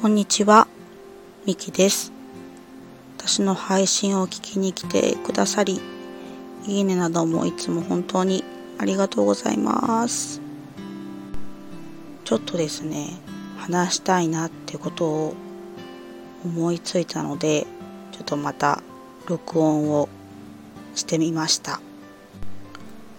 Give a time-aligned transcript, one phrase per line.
[0.00, 0.68] こんにちは、
[1.44, 2.12] みきです。
[3.16, 5.80] 私の配信を聞きに来てくださり、
[6.68, 8.44] いいねなどもいつも本当に
[8.78, 10.40] ありがとうございます。
[12.24, 13.08] ちょっとですね、
[13.56, 15.34] 話したいなってことを
[16.44, 17.66] 思いついたので、
[18.12, 18.80] ちょっとまた
[19.26, 20.08] 録音を
[20.94, 21.80] してみました。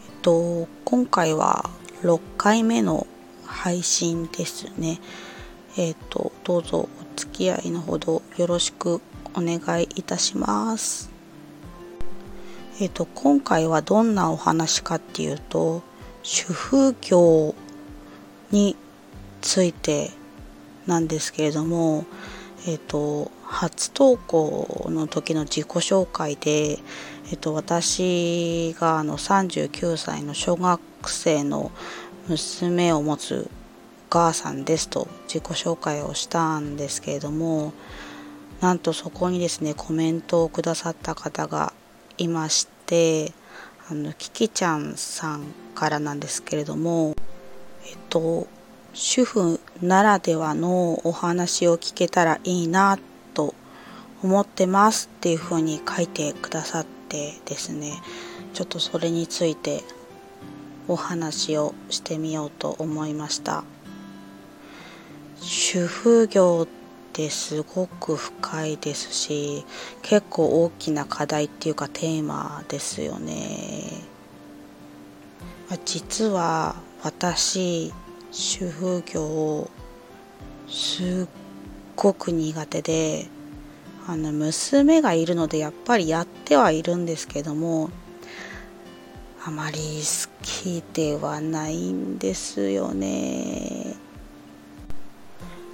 [0.08, 1.70] えっと、今回は
[2.04, 3.06] 6回目の
[3.46, 5.02] 配信ですね。
[5.78, 9.02] えっ、と、どうぞお付き合いのほどよろしく
[9.36, 11.12] お願いいたします。
[12.80, 15.84] えっ、と、今回はどんなお話かっていうと、
[16.24, 17.54] 主婦業
[18.52, 18.76] に
[19.42, 20.12] ついて
[20.88, 22.06] なんですけれども、
[22.68, 26.80] えっ、と、初投稿の時の自己紹介で、
[27.32, 31.72] えっ、と、私があの39歳の小学生の
[32.28, 33.50] 娘を持つ
[34.10, 37.74] 母さんですと自己紹介をしたんですけれども
[38.62, 41.74] なんとそこにですねコメントをくださった方が
[42.18, 43.32] いまして
[43.90, 47.16] あのキキちゃんさんからなんですけれども
[47.86, 48.48] えっと
[48.94, 53.00] 主婦ならではのお話を聞けたらいいな
[53.34, 53.54] と
[54.22, 58.02] 思ってますっていうふうに書いてくださってですね
[58.54, 59.84] ちょっとそれについて
[60.88, 63.64] お話をしてみようと思いました。
[65.42, 66.68] 主婦業っ
[67.14, 69.66] てすごく深いですし
[70.02, 74.04] 結構大きな課題っていうかテーマですよね
[75.86, 77.94] 実は私
[78.32, 79.70] 主婦業
[80.68, 81.28] すっ
[81.96, 83.28] ごく苦手で
[84.08, 87.90] あの娘がいるのでやっぱりやってはいるんですけども
[89.46, 94.09] あまり好きではないんですよね。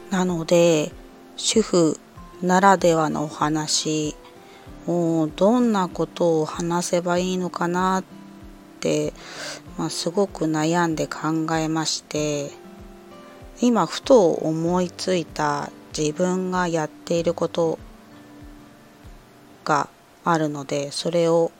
[0.09, 0.91] なので
[1.35, 1.99] 主婦
[2.41, 4.15] ならではのお話
[4.85, 8.03] もうどんなことを話せばいいのかなっ
[8.79, 9.13] て、
[9.77, 12.51] まあ、すごく悩んで考えまして
[13.61, 17.79] 今ふと思いついた自分がやっていること
[19.63, 19.89] が
[20.23, 21.51] あるのでそれを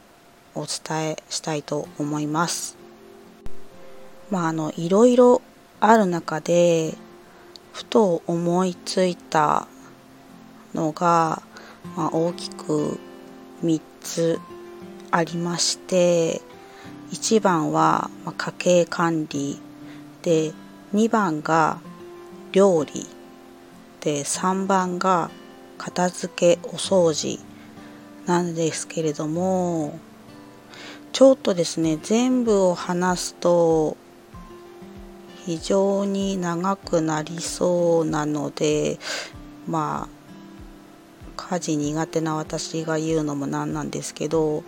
[0.54, 2.78] お伝えしたいと思います。
[4.30, 5.42] まああのいろいろ
[5.80, 6.96] ある中で
[7.76, 9.68] ふと思いついた
[10.74, 11.42] のが、
[11.98, 12.98] まあ、大きく
[13.66, 14.40] 3つ
[15.12, 16.42] ありまして
[17.12, 19.60] 1番は、家計管理
[20.22, 20.54] で
[20.94, 21.80] 2番が
[22.54, 23.06] 料理。
[24.00, 25.30] で3番が
[25.78, 27.40] 片付けお掃除
[28.26, 30.00] なんですけれども
[31.12, 33.98] ちょっとですね全部を話すと
[35.46, 38.98] 非常に長くなりそうなので
[39.68, 40.16] まあ
[41.38, 44.64] 家事苦手な私が言うのもなんなんですけど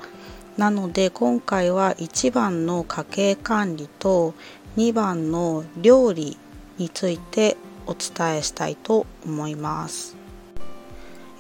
[0.58, 4.34] なので今回は1番の家計管理と
[4.76, 6.38] 2番の料理
[6.78, 10.16] についてお伝えしたいと思います。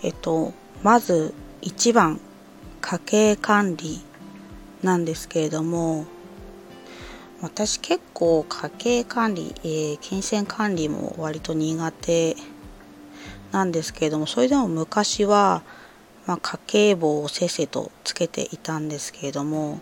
[0.02, 2.20] えっとまず1番
[2.82, 4.02] 家計管理
[4.82, 6.06] なんですけれども
[7.42, 12.36] 私結構家計管理、えー、金銭管理も割と苦手
[13.52, 15.62] なんですけれどもそれでも昔は、
[16.26, 19.80] まあ、家計簿をせっせとつけていたんですけれども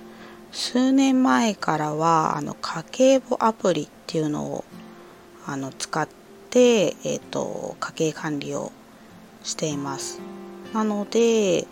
[0.51, 4.65] 数年前からはあの家計簿アプリっていうのを
[5.45, 6.07] あの使っ
[6.49, 8.71] て、えーと、家計管理を
[9.43, 10.19] しています。
[10.73, 11.67] なので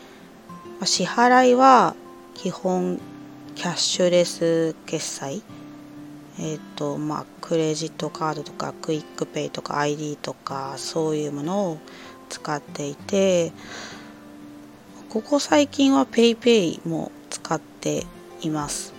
[0.80, 1.96] ま支払いは
[2.36, 3.00] 基本
[3.56, 5.42] キャッシュレス決済
[6.40, 11.78] えっ、ー、とまあクレジットカードとか QUICPay とか ID とかそういうものを
[12.30, 13.52] 使っていて
[15.10, 18.06] ここ最近は PayPay も使って
[18.42, 18.94] います、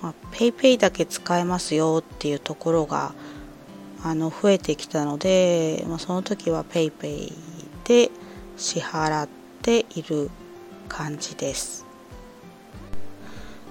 [0.00, 3.12] まあ、PayPay だけ使えますよっていうところが
[4.02, 7.32] あの増えてきたので、まあ、その時は PayPay
[7.84, 8.10] で
[8.56, 9.28] 支払っ
[9.62, 10.30] ている
[10.88, 11.84] 感じです。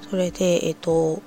[0.09, 1.21] それでえっ、ー、と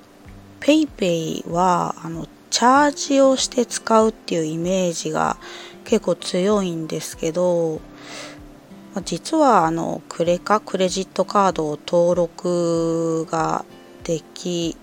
[0.61, 5.37] PayPay はあのチャージをして使うっていうイメージが
[5.85, 7.81] 結構強いんですけど
[9.05, 13.65] 実はあのクレカクレジットカードを登録が
[14.03, 14.77] でき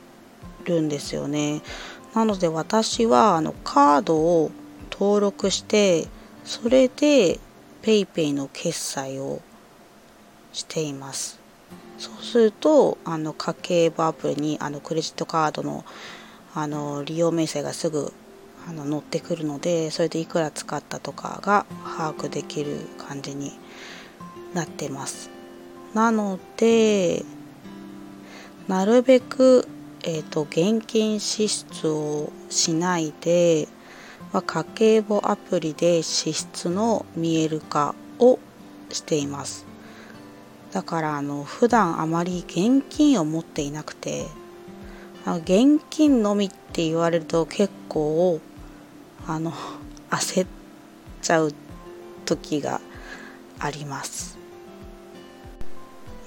[0.66, 1.62] るんですよね。
[2.14, 4.52] なので私はあのカードを
[4.92, 6.08] 登録して
[6.46, 7.40] それで
[7.84, 9.42] PayPay の決済を
[10.54, 11.37] しています。
[11.98, 15.84] そうするとあの家計簿アプリにあのクレジットカードの
[16.54, 18.12] あの利用明細がすぐ
[18.68, 21.66] あの乗ってくるのでそれでいくら使ったとかが
[21.98, 23.54] 把握できる感じに
[24.54, 25.30] なってます。
[25.94, 27.24] なので
[28.68, 29.66] なるべく、
[30.04, 33.68] えーと、現金支出をしないで、
[34.34, 38.40] まあ、家計簿アプリで支出の見える化を
[38.90, 39.67] しています。
[40.72, 44.28] だからあの普段あまり現金を持っていなくて
[45.26, 48.40] 現金のみって言われると結構
[49.26, 49.54] あの
[50.10, 50.48] 焦っ
[51.22, 51.54] ちゃう
[52.26, 52.80] 時が
[53.60, 54.38] あります。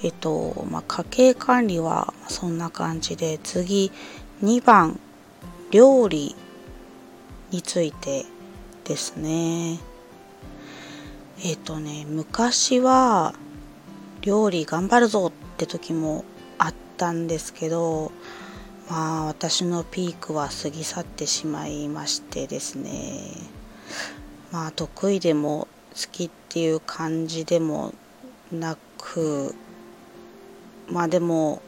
[0.02, 3.92] えっとまあ家計管理はそんな感じで次
[4.42, 4.98] 2番
[5.70, 6.34] 料理
[7.50, 8.26] について
[8.84, 9.78] ですね。
[11.42, 13.34] えっとね昔は
[14.22, 16.24] 料理頑張るぞって時も
[16.58, 18.12] あったんですけど
[18.90, 23.20] まあ私のピークは過ぎ去ってしまいましてですね。
[24.50, 27.94] まあ得意でも好きっていう感じでも
[28.52, 29.54] なく
[30.88, 31.62] まあでも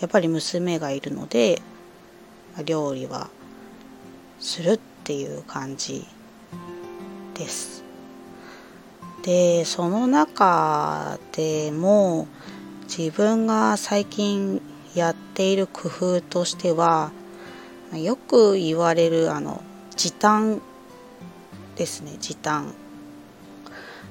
[0.00, 1.60] やっぱり娘がいるので
[2.64, 3.30] 料理は
[4.38, 6.06] するっていう感じ
[7.34, 7.81] です。
[9.22, 12.26] でその中でも
[12.84, 14.60] 自分が最近
[14.94, 17.12] やっている工夫としては
[17.92, 19.62] よく言われるあの
[19.96, 20.60] 時短
[21.76, 22.74] ですね時短。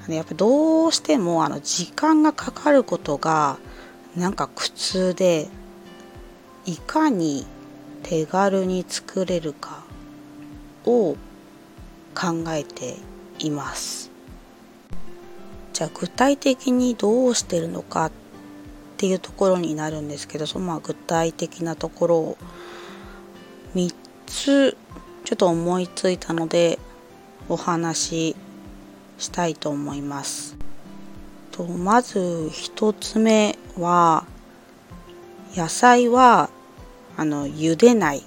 [0.08, 3.60] やっぱどうしてもあの時間がかかることが
[4.16, 5.48] なんか苦痛で
[6.66, 7.46] いかに
[8.04, 9.84] 手軽に作れるか
[10.86, 11.16] を
[12.16, 12.96] 考えて
[13.40, 14.11] います。
[15.84, 18.12] ゃあ具体的にどうしてるのかっ
[18.98, 22.38] ていうところになるんですけどそのまあ具体的なところを
[23.76, 23.94] 3
[24.26, 24.78] つ
[25.24, 26.80] ちょっと思いついたので
[27.50, 28.36] お話し
[29.18, 30.58] したいと思います。
[31.52, 34.26] とまず1つ目は
[35.54, 36.50] 野菜は
[37.18, 38.24] あの茹でない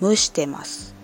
[0.00, 0.94] 蒸してます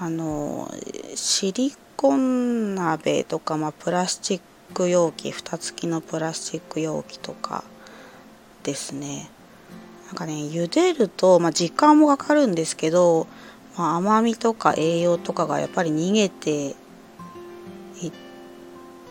[0.00, 0.72] あの
[1.14, 4.40] シリコン鍋とか、まあ、プラスチッ
[4.74, 7.62] ク容器蓋付きのプラスチック容器とか
[8.64, 9.30] ですね。
[10.08, 13.28] なんかね茹でると、まあ、時間もかかるんですけど、
[13.78, 16.72] まあ、甘みとか栄養とかがやっぱり逃げてい
[18.08, 18.12] っ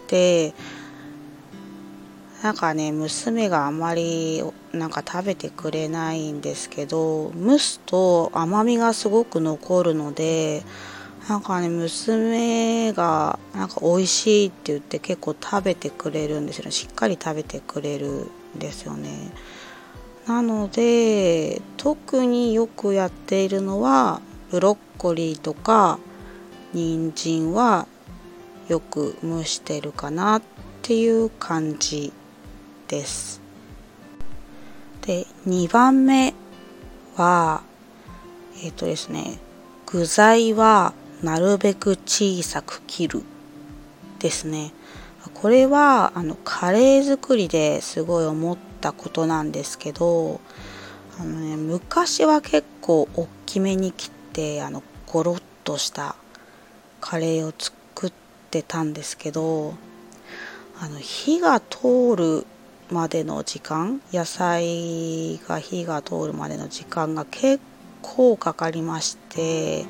[0.07, 0.53] て
[2.44, 10.63] なんかね娘があまりなんか食べてくれないんですけど蒸すと甘みがすごく残るので
[11.29, 16.71] なんかね娘がなんか美味しいって言って結構食べてくれるんですよね。
[16.71, 19.31] しっかり食べてくれるんですよね。
[20.27, 26.00] なので特によくやっているのはブロッコリーとか
[26.73, 27.88] 人参は
[28.68, 30.41] よく蒸してるかなっ
[30.81, 32.13] ていう感じ
[32.88, 33.41] です。
[35.01, 36.33] で2番目
[37.15, 37.62] は
[38.63, 39.39] えっ、ー、とですね
[39.85, 43.23] 具材はなるべく小さく切る。
[44.19, 44.71] ですね。
[45.33, 50.39] これはあのカレー作りですごい思ったことなんですけど
[51.19, 56.16] あの、ね、昔は結構大きめに切ってあのゴロッとした
[56.99, 58.13] カレーを作っ
[58.49, 59.75] てたんですけど
[60.80, 62.45] あの火が通る
[62.92, 67.61] までの時間野菜が火が通るまでの時間が結
[68.01, 69.85] 構かかりまして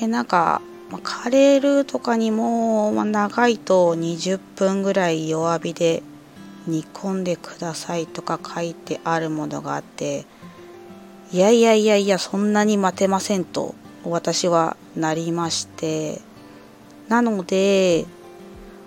[0.00, 6.02] えなんか、まカレールーとかにも、ま長いと20分ぐらい弱火で
[6.68, 10.26] 煮込んでくださいとか書いてあるものがあって
[11.32, 13.74] いやいやいやいやそんなに待てませんと
[14.04, 16.20] 私はなりまして
[17.08, 18.04] なので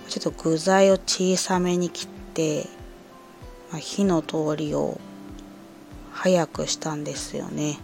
[0.07, 2.67] ちょっと具材を小さめに切って、
[3.71, 4.99] まあ、火の通りを
[6.11, 7.79] 早くしたんですよね。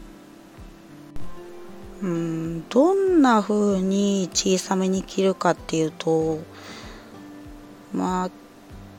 [2.01, 6.39] うんどんな風に小さめに切るかっていうと
[7.91, 8.29] まあ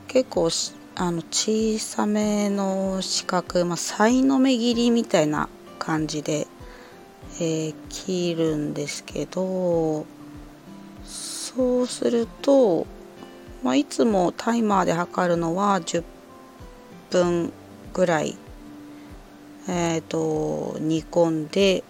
[0.07, 0.49] 結構
[0.95, 6.45] あの小さめの四角、まあ、さいの目切りみたいな感じで、
[7.39, 10.05] えー、切るんですけど
[11.05, 12.85] そうすると、
[13.63, 16.03] まあ、いつもタイマーで測るのは10
[17.11, 17.53] 分
[17.93, 18.37] ぐらい、
[19.69, 21.83] えーと煮込んで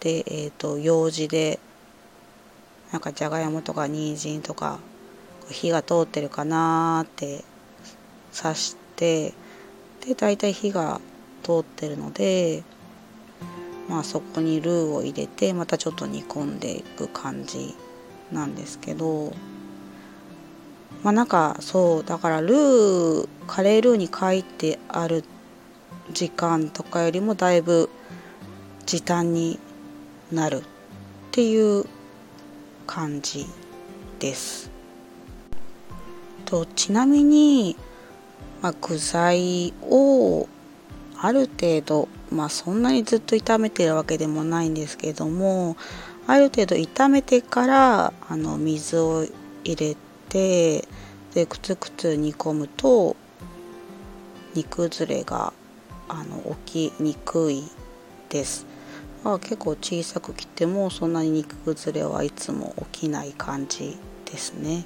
[0.00, 1.58] で、えーと、用事で
[2.92, 4.78] なんかじゃがいもとか人参とか
[5.50, 7.44] 火が通ってるかなって
[8.36, 9.32] 刺して
[10.06, 11.00] で大体火が
[11.42, 12.62] 通ってるので
[13.90, 17.74] まあ、そこにルーを入れてまたちょっと煮込んでいく感じ
[18.30, 19.32] なんですけど
[21.02, 25.24] まあなんかそうだからルーカレールーに書いてある
[26.12, 27.90] 時間とかよりもだいぶ
[28.86, 29.58] 時短に
[30.32, 30.62] なるっ
[31.32, 31.84] ていう
[32.86, 33.46] 感じ
[34.18, 34.70] です。
[36.44, 37.76] とちなみに、
[38.60, 40.48] まあ、具材を
[41.16, 45.76] ある程度まあそんなにずっと炒めてるわけでもないんですけども
[46.26, 49.26] ある程度炒めてからあの水を
[49.64, 49.96] 入れ
[50.28, 50.88] て
[51.34, 53.16] でくつくつ煮込むと
[54.54, 55.52] 煮崩れが
[56.08, 57.64] あの起きにくい
[58.28, 58.69] です。
[59.24, 64.84] あ結構小さく切ってもそんなに煮崩れはいつも起きない感じですね。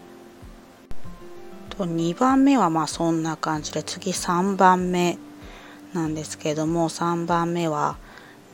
[1.71, 5.19] と2番目はまあそんな感じで次3番目
[5.93, 7.97] なんですけども3番目は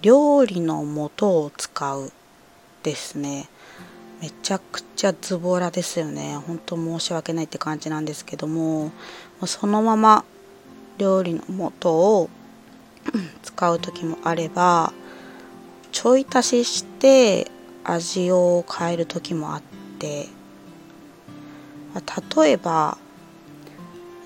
[0.02, 0.84] 料理の
[1.18, 2.12] 素を使う
[2.82, 3.48] ですね
[4.20, 8.90] めちゃくちゃズボラですよね本当申し訳ないって感じなんですけども
[9.44, 10.24] そのまま
[10.98, 12.30] 料理の素を
[13.42, 14.92] 使う時もあれば
[15.92, 17.50] ちょい足しして
[17.84, 19.62] 味を変える時もあっ
[19.98, 20.26] て
[22.42, 22.98] 例えば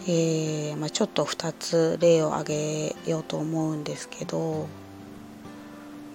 [0.07, 4.69] えー、まあ、ちょっと2つ例を挙げようと思うんですけど、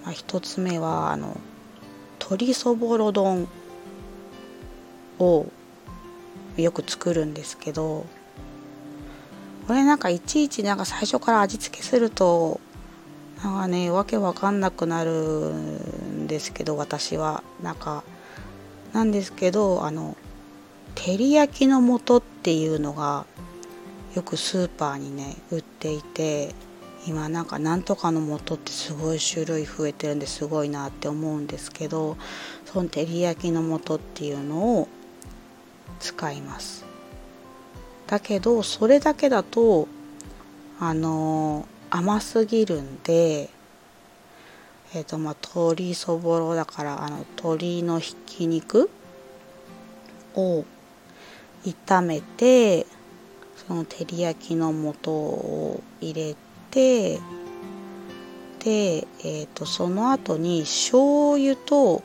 [0.04, 1.40] まあ、1つ目はあの
[2.20, 3.48] 鶏そぼろ丼
[5.18, 5.46] を
[6.56, 8.06] よく作るんですけど
[9.66, 12.60] これなんかいちいちなんか最初から味付けすると
[13.42, 17.42] なんかねわけわかんなくなるんですけど私は。
[17.62, 18.04] なんか
[18.92, 20.16] なんですけどあの
[20.94, 23.24] 照り焼きの素っていうのが
[24.14, 26.54] よくスーパーにね売っていて
[27.06, 32.16] 今なんかなんとかの素ってすごい種類増えてるんですごいなって思うんですけど
[32.66, 34.88] その照り焼きの素っていうのを
[36.00, 36.84] 使います。
[38.06, 39.86] だけどそれだけだと
[40.80, 43.50] あの甘すぎるんで
[44.94, 48.90] えっ、ー、とまあ鶏そぼろだからあの鶏のひき肉
[50.34, 50.64] を
[51.64, 52.86] 炒めて
[53.66, 56.36] その照り焼きの素を入れ
[56.70, 57.18] て
[58.60, 62.02] で、えーと、その後に醤油と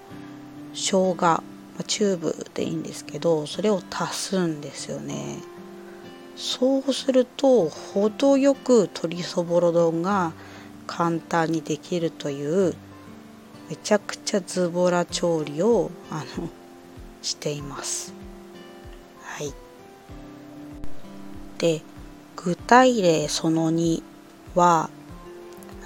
[0.74, 1.44] 生姜
[1.86, 5.38] チューブでいいんですけどそれを足すんですよね。
[6.36, 10.34] そうすると程よく鶏そぼろ丼が
[10.88, 12.75] 簡単にできるという
[13.70, 16.50] めちゃくちゃズボラ調理をあの
[17.22, 18.13] しています。
[19.24, 19.54] はい。
[21.58, 21.82] で
[22.36, 24.04] 具体例その2
[24.54, 24.89] は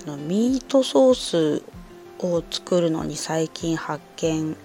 [0.03, 1.63] あのミートソース
[2.19, 4.57] を作るのに最近発見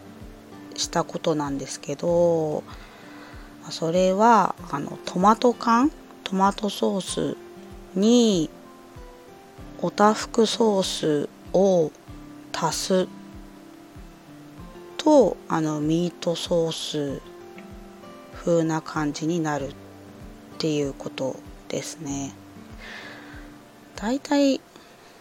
[0.74, 2.64] したことなんですけど
[3.70, 5.90] それはあのトマト缶
[6.22, 7.36] トマトソース
[7.94, 8.50] に
[9.80, 11.90] おたふくソースを
[12.52, 13.08] 足す
[14.96, 17.22] とあのミートソース
[18.34, 19.74] 風な感じになるっ
[20.58, 21.36] ていうこと
[21.68, 22.34] ですね。
[23.96, 24.60] だいたい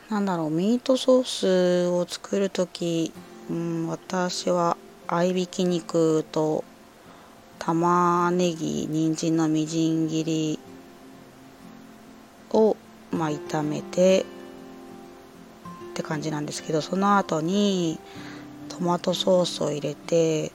[0.09, 3.11] なんだろうミートソースを作る時、
[3.49, 6.63] うん、私は合いびき肉と
[7.65, 10.59] 玉ねぎ人参のみじん切り
[12.51, 12.75] を、
[13.11, 14.25] まあ、炒めて
[15.91, 17.99] って感じなんですけどその後に
[18.67, 20.51] トマトソースを入れて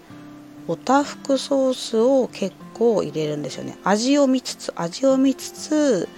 [0.66, 3.78] おたふくソースを結構入れるんですよね。
[3.84, 6.08] 味を見つつ味を見つつ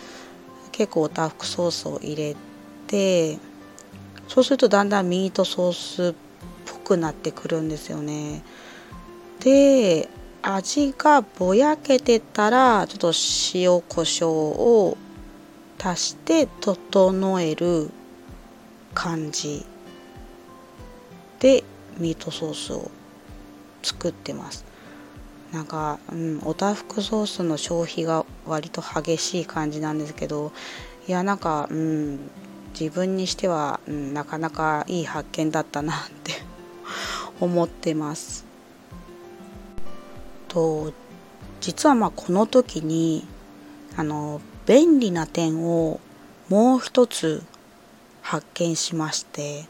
[0.73, 2.35] 結構おたふくソースを入れ
[2.89, 3.39] て
[4.27, 6.15] そうするとだんだんミートソースっ
[6.67, 8.43] ぽくなってくるんですよね。
[9.39, 10.09] で
[10.43, 13.13] 味がぼやけてたらちょっと
[13.55, 14.99] 塩コショウを
[15.79, 17.91] 足して整える
[18.95, 19.65] 感じ
[21.39, 21.65] で
[21.99, 22.91] ミートソースを
[23.83, 24.65] 作ってます。
[25.53, 30.53] なんか、うん、おたふくソースの消費が割と激しい感じなんですけど
[31.09, 32.31] いやなんか、うん、
[32.79, 36.35] 自分にしては、うん、なかなかいい発見だったなって
[37.41, 38.50] 思ってます。
[40.51, 40.93] と
[41.61, 43.25] 実はまあこの時に
[43.97, 46.01] あの便利な点を
[46.49, 47.43] もう一つ
[48.21, 49.65] 発見しまして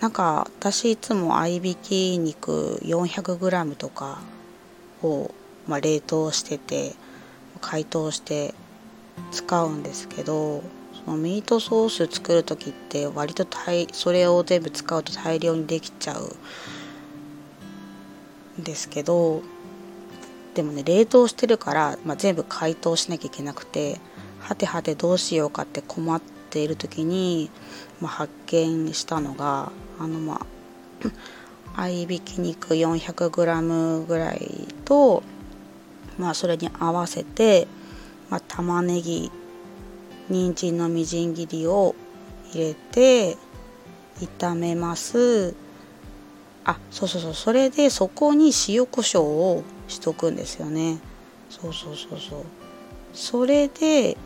[0.00, 4.20] なんか私いつも合いびき肉 400g とか
[5.02, 5.34] を、
[5.66, 6.94] まあ、冷凍してて
[7.60, 8.54] 解凍して
[9.32, 10.62] 使うんですけど
[11.06, 16.36] もうミートソース作る時って割と大それを全部使うと大量にできちゃう
[18.58, 19.42] ですけど
[20.54, 24.00] でもね冷凍してるから、まあ、全部解凍しなきゃいけなくて
[24.40, 27.50] はてはてどうしようかって困っている時に、
[28.00, 30.46] まあ、発見したのがあのまあ
[31.80, 35.22] 合いびき肉 400g ぐらいと、
[36.18, 37.68] まあ、それに合わせて、
[38.30, 39.30] まあ、玉ねぎ
[40.28, 41.94] 人参のみじん切りを
[42.52, 43.36] 入れて
[44.20, 45.54] 炒めます。
[46.68, 47.34] あそうそうそう。
[47.34, 50.98] それでそこに塩コショウをしとくんですよね。
[51.48, 52.44] そうそうそうそう。
[53.14, 54.18] それで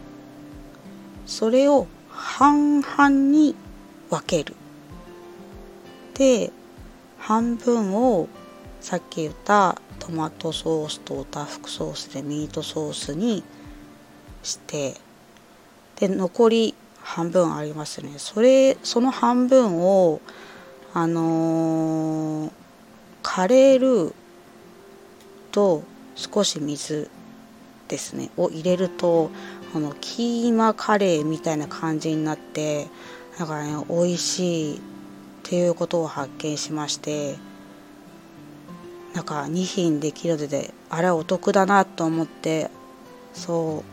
[1.24, 3.54] それを半々に
[4.10, 4.56] 分ける。
[6.14, 6.50] で
[7.18, 8.28] 半分を
[8.80, 13.44] さっき言ったトマトソースとオタフクソースでミートソースに
[14.42, 14.96] して
[15.94, 18.14] で残り半分ありますね。
[18.16, 20.20] それその半分を
[20.94, 22.50] あのー、
[23.22, 24.14] カレールー
[25.50, 25.82] と
[26.14, 27.10] 少し水
[27.88, 29.30] ですねを入れると
[29.74, 32.88] あのキーマカレーみたいな感じになって
[33.38, 34.80] だからね美味しいっ
[35.42, 37.36] ていうことを発見しまして
[39.14, 42.70] なんか2品できるのであれお得だなと思って
[43.32, 43.92] そう。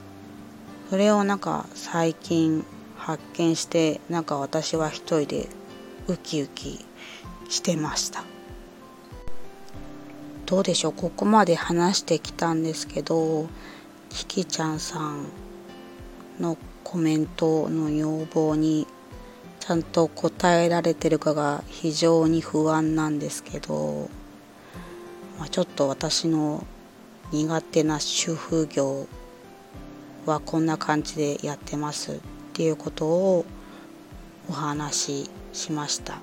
[0.89, 2.65] それをなんか最近
[2.98, 5.48] 発見してなんか私は一人で
[6.08, 6.84] ウキウキ
[7.50, 8.24] してました。
[10.46, 10.94] どうでしょう？
[10.94, 13.48] ここまで話してきたんですけど
[14.10, 15.25] キキちゃんさん
[16.39, 18.88] のコメントの要望に
[19.60, 24.10] ちゃんと答えられてるかが非常に不安なんですけど、
[25.38, 26.65] まあ、ちょっと私の
[27.32, 29.06] 苦手な主婦業
[30.25, 32.20] はこんな感じでやってますっ
[32.53, 33.46] ていうことを
[34.50, 36.20] お話ししました。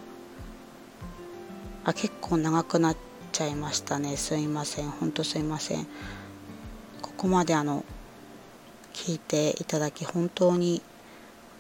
[1.88, 2.96] あ結構長くなっ
[3.30, 4.16] ちゃいましたね。
[4.16, 4.90] すいません。
[4.90, 5.86] ほんとすいません。
[7.00, 7.84] ここまであの
[8.92, 10.82] 聞いていただき本当に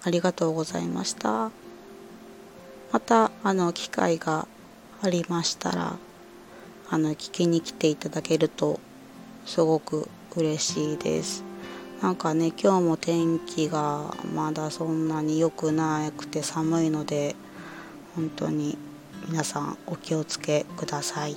[0.02, 1.52] ありがとうございました。
[2.90, 4.48] またあの機会が
[5.00, 5.96] ありましたら
[6.90, 8.80] あの聞きに来ていただけると
[9.44, 11.44] すごく嬉しいです。
[12.02, 17.36] なんかね今日も天気がまだそんなに良くなくて寒いので
[18.16, 18.76] 本当に
[19.28, 21.36] 皆さんお気をつけください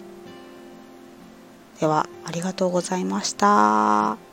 [1.80, 4.29] ではありがとうございました。